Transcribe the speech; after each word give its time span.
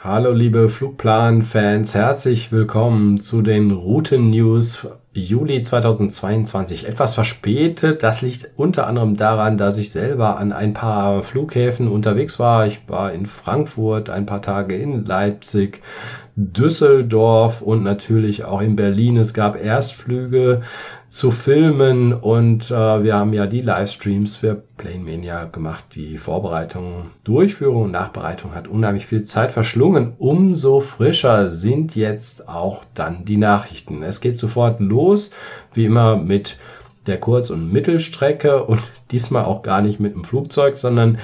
Hallo 0.00 0.30
liebe 0.30 0.68
Flugplan-Fans, 0.68 1.92
herzlich 1.92 2.52
willkommen 2.52 3.18
zu 3.18 3.42
den 3.42 3.72
Routen-News 3.72 4.86
Juli 5.12 5.60
2022. 5.60 6.86
Etwas 6.86 7.14
verspätet, 7.14 8.04
das 8.04 8.22
liegt 8.22 8.48
unter 8.54 8.86
anderem 8.86 9.16
daran, 9.16 9.58
dass 9.58 9.76
ich 9.76 9.90
selber 9.90 10.38
an 10.38 10.52
ein 10.52 10.72
paar 10.72 11.24
Flughäfen 11.24 11.88
unterwegs 11.88 12.38
war. 12.38 12.68
Ich 12.68 12.88
war 12.88 13.10
in 13.12 13.26
Frankfurt 13.26 14.08
ein 14.08 14.24
paar 14.24 14.40
Tage 14.40 14.76
in 14.76 15.04
Leipzig, 15.04 15.82
Düsseldorf 16.36 17.60
und 17.60 17.82
natürlich 17.82 18.44
auch 18.44 18.60
in 18.60 18.76
Berlin. 18.76 19.16
Es 19.16 19.34
gab 19.34 19.60
Erstflüge 19.60 20.62
zu 21.08 21.30
filmen 21.30 22.12
und 22.12 22.70
äh, 22.70 23.02
wir 23.02 23.14
haben 23.14 23.32
ja 23.32 23.46
die 23.46 23.62
Livestreams 23.62 24.36
für 24.36 24.62
Planemania 24.76 25.44
gemacht. 25.44 25.84
Die 25.94 26.18
Vorbereitung, 26.18 27.10
Durchführung 27.24 27.84
und 27.84 27.92
Nachbereitung 27.92 28.54
hat 28.54 28.68
unheimlich 28.68 29.06
viel 29.06 29.24
Zeit 29.24 29.52
verschlungen. 29.52 30.12
Umso 30.18 30.80
frischer 30.80 31.48
sind 31.48 31.96
jetzt 31.96 32.48
auch 32.48 32.84
dann 32.94 33.24
die 33.24 33.38
Nachrichten. 33.38 34.02
Es 34.02 34.20
geht 34.20 34.36
sofort 34.36 34.80
los, 34.80 35.30
wie 35.72 35.86
immer 35.86 36.16
mit 36.16 36.58
der 37.06 37.18
Kurz- 37.18 37.50
und 37.50 37.72
Mittelstrecke 37.72 38.64
und 38.64 38.80
diesmal 39.10 39.46
auch 39.46 39.62
gar 39.62 39.80
nicht 39.80 40.00
mit 40.00 40.14
dem 40.14 40.24
Flugzeug, 40.24 40.76
sondern 40.76 41.18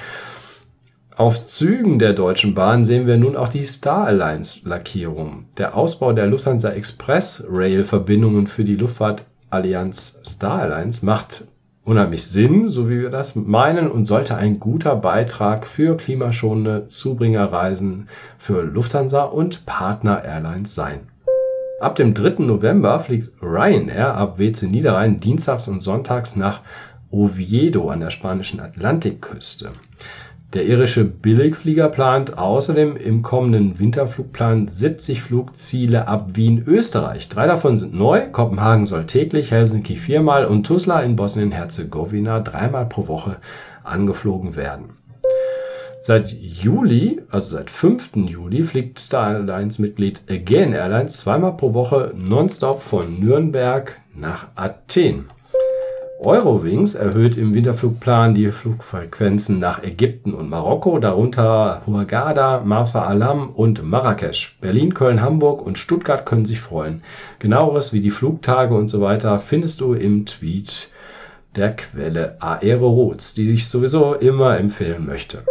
auf 1.14 1.46
Zügen 1.46 1.98
der 1.98 2.14
Deutschen 2.14 2.54
Bahn 2.54 2.84
sehen 2.84 3.06
wir 3.06 3.18
nun 3.18 3.36
auch 3.36 3.48
die 3.48 3.64
Star 3.64 4.06
Alliance 4.06 4.60
Lackierung. 4.64 5.44
Der 5.58 5.76
Ausbau 5.76 6.12
der 6.12 6.26
Lufthansa 6.26 6.70
Express 6.70 7.44
Rail 7.48 7.84
Verbindungen 7.84 8.46
für 8.46 8.64
die 8.64 8.74
Luftfahrt 8.74 9.24
Allianz 9.54 10.20
Star 10.26 10.62
Alliance 10.62 11.04
macht 11.06 11.44
unheimlich 11.84 12.26
Sinn, 12.26 12.70
so 12.70 12.88
wie 12.88 13.00
wir 13.00 13.10
das 13.10 13.36
meinen, 13.36 13.90
und 13.90 14.06
sollte 14.06 14.36
ein 14.36 14.58
guter 14.58 14.96
Beitrag 14.96 15.66
für 15.66 15.96
klimaschonende 15.96 16.88
Zubringerreisen 16.88 18.08
für 18.38 18.62
Lufthansa 18.62 19.22
und 19.22 19.66
Partner 19.66 20.24
Airlines 20.24 20.74
sein. 20.74 21.00
Ab 21.80 21.96
dem 21.96 22.14
3. 22.14 22.42
November 22.44 22.98
fliegt 23.00 23.30
Ryanair 23.42 24.14
ab 24.14 24.38
WC 24.38 24.66
Niederrhein 24.66 25.20
dienstags 25.20 25.68
und 25.68 25.80
sonntags 25.80 26.36
nach 26.36 26.60
Oviedo 27.10 27.90
an 27.90 28.00
der 28.00 28.10
spanischen 28.10 28.60
Atlantikküste. 28.60 29.70
Der 30.54 30.66
irische 30.66 31.04
Billigflieger 31.04 31.88
plant 31.88 32.38
außerdem 32.38 32.96
im 32.96 33.22
kommenden 33.22 33.80
Winterflugplan 33.80 34.68
70 34.68 35.20
Flugziele 35.20 36.06
ab 36.06 36.28
Wien, 36.34 36.62
Österreich. 36.64 37.28
Drei 37.28 37.48
davon 37.48 37.76
sind 37.76 37.92
neu. 37.92 38.30
Kopenhagen 38.30 38.86
soll 38.86 39.06
täglich, 39.06 39.50
Helsinki 39.50 39.96
viermal 39.96 40.44
und 40.44 40.64
Tuzla 40.64 41.00
in 41.00 41.16
Bosnien-Herzegowina 41.16 42.38
dreimal 42.38 42.86
pro 42.86 43.08
Woche 43.08 43.38
angeflogen 43.82 44.54
werden. 44.54 44.90
Seit 46.02 46.32
Juli, 46.32 47.20
also 47.30 47.56
seit 47.56 47.68
5. 47.68 48.10
Juli, 48.14 48.62
fliegt 48.62 49.00
Star 49.00 49.34
Alliance-Mitglied 49.34 50.22
Aegean 50.28 50.72
Airlines 50.72 51.18
zweimal 51.18 51.56
pro 51.56 51.74
Woche 51.74 52.12
nonstop 52.14 52.80
von 52.80 53.18
Nürnberg 53.18 53.96
nach 54.14 54.46
Athen. 54.54 55.24
Eurowings 56.24 56.94
erhöht 56.94 57.36
im 57.36 57.52
Winterflugplan 57.52 58.34
die 58.34 58.50
Flugfrequenzen 58.50 59.58
nach 59.58 59.82
Ägypten 59.82 60.32
und 60.32 60.48
Marokko, 60.48 60.98
darunter 60.98 61.82
Hurghada, 61.86 62.62
Marsa 62.64 63.02
Alam 63.02 63.50
und 63.50 63.82
Marrakesch. 63.82 64.56
Berlin, 64.62 64.94
Köln, 64.94 65.20
Hamburg 65.20 65.60
und 65.60 65.76
Stuttgart 65.76 66.24
können 66.24 66.46
sich 66.46 66.60
freuen. 66.60 67.02
Genaueres 67.40 67.92
wie 67.92 68.00
die 68.00 68.10
Flugtage 68.10 68.74
und 68.74 68.88
so 68.88 69.02
weiter 69.02 69.38
findest 69.38 69.82
du 69.82 69.92
im 69.92 70.24
Tweet 70.24 70.88
der 71.56 71.76
Quelle 71.76 72.40
Aeroroutes, 72.40 73.34
die 73.34 73.50
ich 73.50 73.68
sowieso 73.68 74.14
immer 74.14 74.58
empfehlen 74.58 75.04
möchte. 75.04 75.42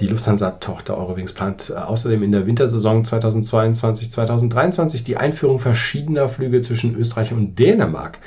Die 0.00 0.08
Lufthansa-Tochter 0.08 0.98
Eurowings 0.98 1.34
plant 1.34 1.70
äh, 1.70 1.74
außerdem 1.74 2.24
in 2.24 2.32
der 2.32 2.48
Wintersaison 2.48 3.04
2022-2023 3.04 5.04
die 5.04 5.16
Einführung 5.16 5.60
verschiedener 5.60 6.28
Flüge 6.28 6.62
zwischen 6.62 6.96
Österreich 6.96 7.32
und 7.32 7.60
Dänemark 7.60 8.18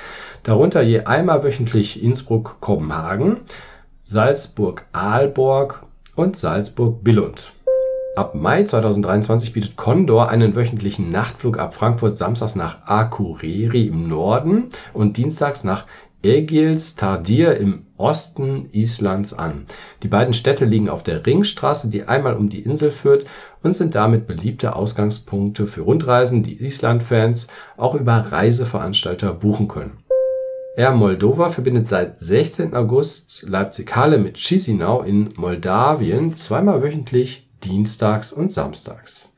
darunter 0.47 0.81
je 0.81 1.01
einmal 1.01 1.43
wöchentlich 1.43 2.01
Innsbruck-Kopenhagen, 2.01 3.41
Salzburg-Aalborg 4.01 5.83
und 6.15 6.37
Salzburg-Billund. 6.37 7.51
Ab 8.15 8.33
Mai 8.33 8.63
2023 8.63 9.51
bietet 9.51 9.75
Condor 9.75 10.29
einen 10.29 10.55
wöchentlichen 10.55 11.09
Nachtflug 11.09 11.59
ab 11.59 11.75
Frankfurt 11.75 12.17
samstags 12.17 12.55
nach 12.55 12.87
Akureyri 12.87 13.87
im 13.87 14.07
Norden 14.07 14.69
und 14.93 15.17
dienstags 15.17 15.65
nach 15.65 15.85
Egils 16.23 16.95
Tardir 16.95 17.57
im 17.57 17.85
Osten 17.97 18.69
Islands 18.71 19.33
an. 19.33 19.65
Die 20.01 20.07
beiden 20.07 20.33
Städte 20.33 20.63
liegen 20.63 20.89
auf 20.89 21.03
der 21.03 21.25
Ringstraße, 21.25 21.89
die 21.89 22.07
einmal 22.07 22.35
um 22.37 22.47
die 22.47 22.61
Insel 22.61 22.91
führt 22.91 23.25
und 23.63 23.73
sind 23.73 23.95
damit 23.95 24.27
beliebte 24.27 24.77
Ausgangspunkte 24.77 25.67
für 25.67 25.81
Rundreisen, 25.81 26.41
die 26.41 26.63
Island-Fans 26.63 27.49
auch 27.75 27.95
über 27.95 28.13
Reiseveranstalter 28.31 29.33
buchen 29.33 29.67
können. 29.67 29.97
Air 30.77 30.91
Moldova 30.91 31.49
verbindet 31.49 31.87
seit 31.87 32.19
16. 32.19 32.75
August 32.75 33.47
Leipzig-Halle 33.49 34.19
mit 34.19 34.37
Chisinau 34.37 35.01
in 35.01 35.29
Moldawien 35.35 36.35
zweimal 36.35 36.83
wöchentlich 36.83 37.47
dienstags 37.63 38.31
und 38.31 38.51
samstags. 38.51 39.33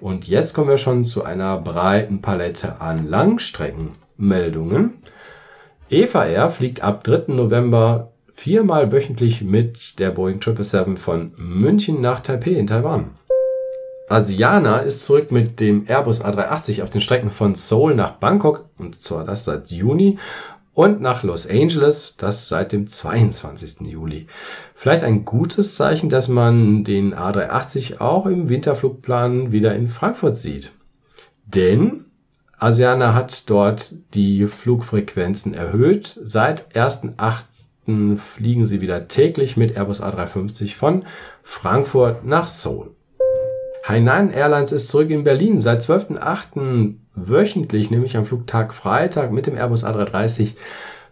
Und 0.00 0.26
jetzt 0.26 0.52
kommen 0.52 0.68
wir 0.68 0.78
schon 0.78 1.04
zu 1.04 1.22
einer 1.22 1.58
breiten 1.58 2.22
Palette 2.22 2.80
an 2.80 3.06
Langstreckenmeldungen. 3.06 4.94
Eva 5.90 6.26
Air 6.26 6.50
fliegt 6.50 6.82
ab 6.82 7.04
3. 7.04 7.34
November 7.34 8.10
viermal 8.34 8.90
wöchentlich 8.90 9.42
mit 9.42 10.00
der 10.00 10.10
Boeing 10.10 10.42
777 10.42 10.98
von 10.98 11.30
München 11.36 12.00
nach 12.00 12.18
Taipei 12.18 12.54
in 12.54 12.66
Taiwan. 12.66 13.10
Asiana 14.08 14.78
ist 14.80 15.04
zurück 15.04 15.30
mit 15.30 15.60
dem 15.60 15.84
Airbus 15.86 16.24
A380 16.24 16.82
auf 16.82 16.90
den 16.90 17.00
Strecken 17.00 17.30
von 17.30 17.54
Seoul 17.54 17.94
nach 17.94 18.14
Bangkok 18.14 18.64
und 18.76 19.00
zwar 19.00 19.24
das 19.24 19.44
seit 19.44 19.70
Juni 19.70 20.18
und 20.74 21.00
nach 21.00 21.22
Los 21.22 21.48
Angeles, 21.48 22.14
das 22.16 22.48
seit 22.48 22.72
dem 22.72 22.86
22. 22.86 23.80
Juli. 23.82 24.26
Vielleicht 24.74 25.02
ein 25.02 25.24
gutes 25.24 25.74
Zeichen, 25.74 26.08
dass 26.08 26.28
man 26.28 26.84
den 26.84 27.14
A380 27.14 28.00
auch 28.00 28.26
im 28.26 28.48
Winterflugplan 28.48 29.52
wieder 29.52 29.74
in 29.74 29.88
Frankfurt 29.88 30.36
sieht. 30.36 30.72
Denn 31.46 32.04
Asiana 32.58 33.14
hat 33.14 33.48
dort 33.50 33.94
die 34.14 34.46
Flugfrequenzen 34.46 35.54
erhöht. 35.54 36.18
Seit 36.22 36.76
1.8. 36.76 38.18
fliegen 38.18 38.66
sie 38.66 38.80
wieder 38.80 39.08
täglich 39.08 39.56
mit 39.56 39.76
Airbus 39.76 40.02
A350 40.02 40.76
von 40.76 41.04
Frankfurt 41.42 42.24
nach 42.24 42.46
Seoul. 42.46 42.90
Hainan 43.82 44.30
Airlines 44.30 44.72
ist 44.72 44.88
zurück 44.88 45.10
in 45.10 45.24
Berlin. 45.24 45.60
Seit 45.60 45.80
12.8 45.82 46.94
wöchentlich, 47.28 47.90
nämlich 47.90 48.16
am 48.16 48.24
Flugtag 48.24 48.72
Freitag 48.72 49.32
mit 49.32 49.46
dem 49.46 49.56
Airbus 49.56 49.84
A330 49.84 50.54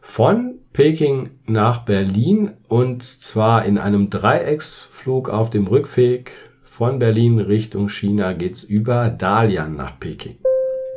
von 0.01 0.55
Peking 0.73 1.31
nach 1.47 1.85
Berlin 1.85 2.53
und 2.69 3.03
zwar 3.03 3.65
in 3.65 3.79
einem 3.79 4.11
Dreiecksflug 4.11 5.29
auf 5.29 5.51
dem 5.51 5.67
Rückweg 5.67 6.33
von 6.63 6.99
Berlin 6.99 7.41
Richtung 7.41 7.89
China 7.89 8.33
geht's 8.33 8.63
über 8.63 9.09
Dalian 9.11 9.75
nach 9.75 9.99
Peking. 9.99 10.37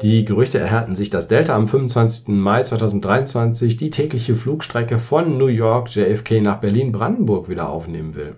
Die 0.02 0.26
Gerüchte 0.26 0.58
erhärten 0.58 0.96
sich, 0.96 1.10
dass 1.12 1.28
Delta 1.28 1.56
am 1.56 1.68
25. 1.68 2.30
Mai 2.30 2.64
2023 2.64 3.78
die 3.78 3.92
tägliche 3.92 4.34
Flugstrecke 4.34 4.98
von 4.98 5.38
New 5.38 5.48
York 5.48 5.96
JFK 5.96 6.42
nach 6.42 6.60
Berlin-Brandenburg 6.60 7.50
wieder 7.50 7.70
aufnehmen 7.70 8.16
will. 8.16 8.36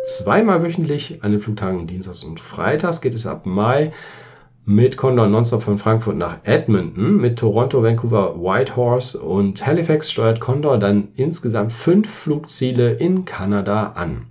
Zweimal 0.07 0.63
wöchentlich 0.63 1.25
an 1.25 1.33
den 1.33 1.41
Flugtagen 1.41 1.89
Dienstags 1.89 2.23
und 2.23 2.39
Freitags 2.39 3.01
geht 3.01 3.17
es 3.17 3.27
ab 3.27 3.45
Mai 3.45 3.93
mit 4.65 4.97
Condor 4.97 5.27
Nonstop 5.27 5.65
von 5.65 5.79
Frankfurt 5.79 6.17
nach 6.17 6.39
Edmonton. 6.45 7.17
Mit 7.17 7.41
Toronto, 7.41 7.83
Vancouver, 7.83 8.37
Whitehorse 8.37 9.19
und 9.19 9.67
Halifax 9.67 10.13
steuert 10.13 10.39
Condor 10.39 10.79
dann 10.79 11.09
insgesamt 11.17 11.73
fünf 11.73 12.09
Flugziele 12.09 12.93
in 12.93 13.25
Kanada 13.25 13.95
an. 13.97 14.27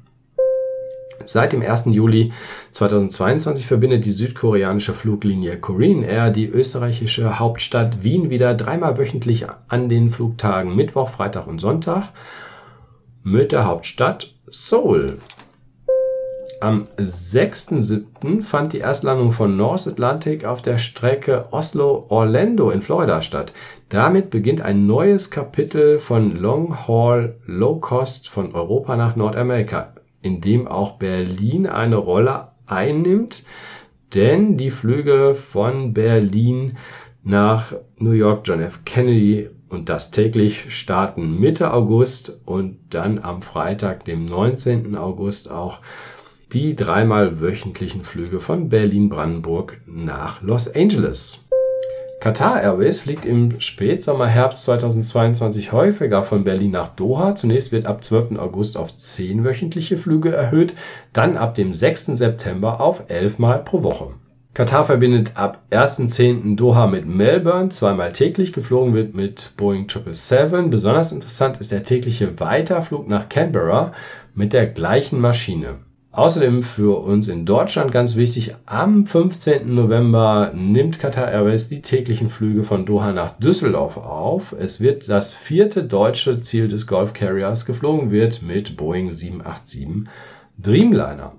Seit 1.26 1.52
dem 1.52 1.62
1. 1.62 1.88
Juli 1.88 2.32
2022 2.72 3.68
verbindet 3.68 4.06
die 4.06 4.12
südkoreanische 4.12 4.94
Fluglinie 4.94 5.58
Korean 5.58 6.04
Air 6.04 6.32
die 6.32 6.48
österreichische 6.48 7.38
Hauptstadt 7.38 8.02
Wien 8.02 8.30
wieder 8.30 8.54
dreimal 8.54 8.98
wöchentlich 8.98 9.46
an 9.68 9.90
den 9.90 10.10
Flugtagen 10.10 10.74
Mittwoch, 10.74 11.10
Freitag 11.10 11.48
und 11.48 11.60
Sonntag 11.60 12.14
mit 13.24 13.52
der 13.52 13.66
Hauptstadt 13.66 14.34
Seoul. 14.48 15.18
Am 16.62 16.88
6.7. 16.98 18.42
fand 18.42 18.72
die 18.72 18.80
Erstlandung 18.80 19.34
von 19.34 19.58
North 19.58 19.88
Atlantic 19.88 20.46
auf 20.46 20.62
der 20.62 20.78
Strecke 20.78 21.50
Oslo-Orlando 21.52 22.70
in 22.70 22.82
Florida 22.82 23.22
statt. 23.22 23.52
Damit 23.90 24.30
beginnt 24.30 24.62
ein 24.62 24.88
neues 24.88 25.30
Kapitel 25.30 26.00
von 26.00 26.38
Long 26.38 26.88
Haul 26.88 27.36
Low 27.46 27.80
Cost 27.80 28.30
von 28.30 28.56
Europa 28.56 28.96
nach 28.96 29.18
Nordamerika, 29.18 29.96
in 30.22 30.40
dem 30.40 30.66
auch 30.66 30.98
Berlin 30.98 31.68
eine 31.68 31.98
Rolle 31.98 32.48
einnimmt, 32.66 33.44
denn 34.14 34.56
die 34.58 34.72
Flüge 34.72 35.34
von 35.34 35.94
Berlin 35.94 36.78
nach 37.22 37.74
New 37.98 38.12
York 38.12 38.48
John 38.48 38.62
F. 38.62 38.86
Kennedy 38.86 39.50
und 39.68 39.90
das 39.90 40.12
täglich 40.12 40.74
starten 40.74 41.38
Mitte 41.40 41.74
August 41.74 42.42
und 42.46 42.78
dann 42.92 43.20
am 43.20 43.42
Freitag, 43.42 44.06
dem 44.06 44.26
19. 44.26 44.96
August 44.96 45.52
auch 45.52 45.80
die 46.56 46.74
dreimal 46.74 47.42
wöchentlichen 47.42 48.06
Flüge 48.06 48.40
von 48.40 48.70
Berlin-Brandenburg 48.70 49.82
nach 49.86 50.42
Los 50.42 50.74
Angeles. 50.74 51.44
Qatar 52.22 52.62
Airways 52.64 53.02
fliegt 53.02 53.26
im 53.26 53.60
Spätsommer 53.60 54.28
Herbst 54.28 54.64
2022 54.64 55.74
häufiger 55.74 56.24
von 56.24 56.46
Berlin 56.46 56.72
nach 56.72 56.96
Doha. 56.96 57.36
Zunächst 57.36 57.74
wird 57.74 57.86
ab 57.86 58.06
12. 58.06 58.40
August 58.40 58.78
auf 58.78 58.96
10 58.96 59.44
wöchentliche 59.44 59.98
Flüge 59.98 60.32
erhöht, 60.32 60.74
dann 61.12 61.36
ab 61.36 61.56
dem 61.56 61.74
6. 61.74 62.06
September 62.06 62.80
auf 62.80 63.04
11 63.10 63.38
Mal 63.38 63.62
pro 63.62 63.84
Woche. 63.84 64.12
Katar 64.54 64.86
verbindet 64.86 65.32
ab 65.36 65.62
1.10. 65.72 66.56
Doha 66.56 66.88
mit 66.88 67.06
Melbourne, 67.06 67.68
zweimal 67.68 68.14
täglich 68.14 68.54
geflogen 68.54 68.94
wird 68.94 69.14
mit 69.14 69.56
Boeing 69.58 69.90
777. 69.90 70.72
Besonders 70.72 71.12
interessant 71.12 71.58
ist 71.58 71.74
der 71.74 71.84
tägliche 71.84 72.40
Weiterflug 72.40 73.10
nach 73.10 73.28
Canberra 73.28 73.92
mit 74.34 74.54
der 74.54 74.68
gleichen 74.68 75.20
Maschine. 75.20 75.80
Außerdem 76.16 76.64
für 76.64 77.04
uns 77.04 77.28
in 77.28 77.46
Deutschland 77.46 77.92
ganz 77.92 78.16
wichtig, 78.16 78.56
am 78.66 79.06
15. 79.06 79.76
November 79.76 80.54
nimmt 80.56 80.98
Qatar 80.98 81.30
Airways 81.30 81.68
die 81.68 81.82
täglichen 81.82 82.30
Flüge 82.30 82.64
von 82.64 82.86
Doha 82.86 83.12
nach 83.12 83.38
Düsseldorf 83.38 83.98
auf. 83.98 84.56
Es 84.58 84.80
wird 84.80 85.10
das 85.10 85.36
vierte 85.36 85.84
deutsche 85.84 86.40
Ziel 86.40 86.70
des 86.70 86.88
Golf 86.88 87.12
Carriers 87.12 87.66
geflogen 87.66 88.12
wird 88.12 88.44
mit 88.44 88.78
Boeing 88.78 89.12
787 89.12 90.08
Dreamliner. 90.58 91.34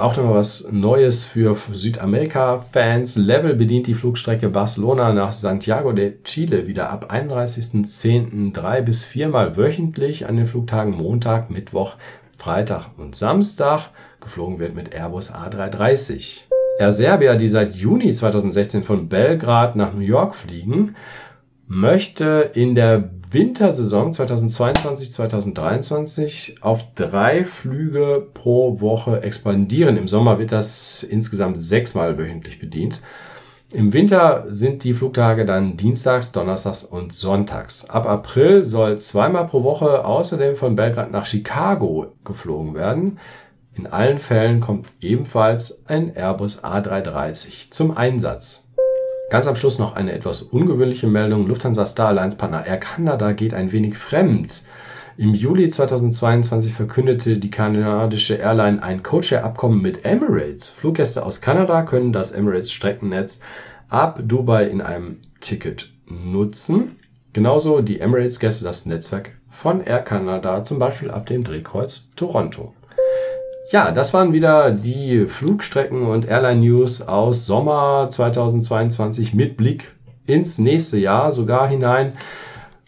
Auch 0.00 0.16
noch 0.16 0.32
was 0.32 0.66
Neues 0.72 1.26
für 1.26 1.54
Südamerika-Fans. 1.70 3.16
Level 3.16 3.56
bedient 3.56 3.88
die 3.88 3.94
Flugstrecke 3.94 4.48
Barcelona 4.48 5.12
nach 5.12 5.32
Santiago 5.32 5.92
de 5.92 6.22
Chile 6.22 6.66
wieder 6.66 6.88
ab 6.88 7.12
31.10. 7.12 8.54
drei 8.54 8.80
bis 8.80 9.04
viermal 9.04 9.58
wöchentlich 9.58 10.26
an 10.26 10.36
den 10.36 10.46
Flugtagen 10.46 10.96
Montag, 10.96 11.50
Mittwoch, 11.50 11.96
Freitag 12.38 12.86
und 12.96 13.16
Samstag 13.16 13.90
geflogen 14.28 14.58
wird 14.58 14.74
mit 14.74 14.94
Airbus 14.94 15.34
A330. 15.34 16.40
Air 16.78 16.92
Serbia, 16.92 17.36
die 17.36 17.48
seit 17.48 17.74
Juni 17.74 18.12
2016 18.12 18.82
von 18.82 19.08
Belgrad 19.08 19.74
nach 19.74 19.94
New 19.94 20.00
York 20.00 20.34
fliegen, 20.34 20.96
möchte 21.66 22.50
in 22.52 22.74
der 22.74 23.08
Wintersaison 23.30 24.12
2022-2023 24.12 26.60
auf 26.60 26.84
drei 26.94 27.44
Flüge 27.44 28.26
pro 28.34 28.82
Woche 28.82 29.22
expandieren. 29.22 29.96
Im 29.96 30.08
Sommer 30.08 30.38
wird 30.38 30.52
das 30.52 31.02
insgesamt 31.02 31.58
sechsmal 31.58 32.18
wöchentlich 32.18 32.58
bedient. 32.58 33.00
Im 33.72 33.94
Winter 33.94 34.44
sind 34.48 34.84
die 34.84 34.94
Flugtage 34.94 35.46
dann 35.46 35.76
Dienstags, 35.76 36.32
Donnerstags 36.32 36.84
und 36.84 37.12
Sonntags. 37.12 37.88
Ab 37.88 38.06
April 38.06 38.64
soll 38.64 38.98
zweimal 38.98 39.46
pro 39.46 39.62
Woche 39.62 40.04
außerdem 40.04 40.56
von 40.56 40.76
Belgrad 40.76 41.10
nach 41.10 41.26
Chicago 41.26 42.12
geflogen 42.24 42.74
werden. 42.74 43.18
In 43.78 43.86
allen 43.86 44.18
Fällen 44.18 44.58
kommt 44.58 44.88
ebenfalls 45.00 45.84
ein 45.86 46.16
Airbus 46.16 46.64
A330 46.64 47.70
zum 47.70 47.96
Einsatz. 47.96 48.66
Ganz 49.30 49.46
am 49.46 49.54
Schluss 49.54 49.78
noch 49.78 49.94
eine 49.94 50.10
etwas 50.10 50.42
ungewöhnliche 50.42 51.06
Meldung. 51.06 51.46
Lufthansa 51.46 51.86
Star 51.86 52.08
Alliance 52.08 52.36
Partner 52.36 52.66
Air 52.66 52.78
Canada 52.78 53.30
geht 53.30 53.54
ein 53.54 53.70
wenig 53.70 53.96
fremd. 53.96 54.64
Im 55.16 55.32
Juli 55.32 55.68
2022 55.68 56.72
verkündete 56.72 57.38
die 57.38 57.50
kanadische 57.50 58.34
Airline 58.34 58.82
ein 58.82 59.04
Codeshare-Abkommen 59.04 59.80
mit 59.80 60.04
Emirates. 60.04 60.70
Fluggäste 60.70 61.24
aus 61.24 61.40
Kanada 61.40 61.82
können 61.84 62.12
das 62.12 62.32
Emirates-Streckennetz 62.32 63.42
ab 63.88 64.18
Dubai 64.24 64.64
in 64.64 64.80
einem 64.80 65.18
Ticket 65.40 65.92
nutzen. 66.08 66.96
Genauso 67.32 67.80
die 67.80 68.00
Emirates-Gäste 68.00 68.64
das 68.64 68.86
Netzwerk 68.86 69.38
von 69.48 69.84
Air 69.84 70.00
Canada, 70.00 70.64
zum 70.64 70.80
Beispiel 70.80 71.12
ab 71.12 71.26
dem 71.26 71.44
Drehkreuz 71.44 72.10
Toronto. 72.16 72.74
Ja, 73.70 73.92
das 73.92 74.14
waren 74.14 74.32
wieder 74.32 74.70
die 74.70 75.26
Flugstrecken 75.26 76.06
und 76.06 76.26
Airline 76.26 76.60
News 76.60 77.02
aus 77.02 77.44
Sommer 77.44 78.08
2022 78.08 79.34
mit 79.34 79.58
Blick 79.58 79.94
ins 80.24 80.56
nächste 80.56 80.98
Jahr 80.98 81.32
sogar 81.32 81.68
hinein. 81.68 82.14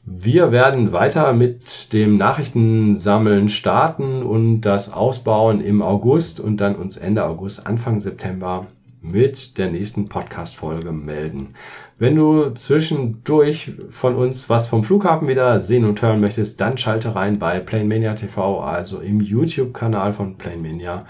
Wir 0.06 0.53
werden 0.53 0.93
weiter 0.93 1.35
mit 1.35 1.93
dem 1.93 2.17
Nachrichtensammeln 2.17 3.50
starten 3.50 4.23
und 4.23 4.62
das 4.62 4.91
ausbauen 4.91 5.61
im 5.61 5.82
August 5.82 6.41
und 6.41 6.62
dann 6.62 6.77
uns 6.77 6.97
Ende 6.97 7.27
August, 7.27 7.67
Anfang 7.67 8.00
September 8.00 8.67
mit 9.02 9.58
der 9.58 9.70
nächsten 9.70 10.08
Podcast-Folge 10.08 10.93
melden. 10.93 11.55
Wenn 11.99 12.17
du 12.17 12.50
zwischendurch 12.50 13.73
von 13.91 14.14
uns 14.14 14.49
was 14.50 14.69
vom 14.69 14.85
Flughafen 14.85 15.29
wieder 15.29 15.61
sehen 15.61 15.85
und 15.85 16.00
hören 16.02 16.20
möchtest, 16.20 16.61
dann 16.61 16.79
schalte 16.79 17.14
rein 17.14 17.38
bei 17.38 17.61
Planemania 17.61 18.14
TV, 18.14 18.61
also 18.61 19.00
im 19.00 19.20
YouTube-Kanal 19.20 20.12
von 20.12 20.37
Planemania. 20.37 21.06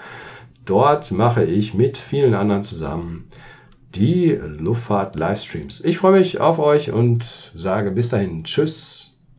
Dort 0.65 1.11
mache 1.11 1.45
ich 1.45 1.75
mit 1.75 1.97
vielen 1.97 2.35
anderen 2.35 2.63
zusammen 2.63 3.27
die 3.95 4.31
Luftfahrt-Livestreams. 4.31 5.85
Ich 5.85 5.99
freue 5.99 6.19
mich 6.19 6.41
auf 6.41 6.59
euch 6.59 6.93
und 6.93 7.25
sage 7.25 7.91
bis 7.91 8.11
dahin 8.11 8.45
Tschüss 8.45 9.10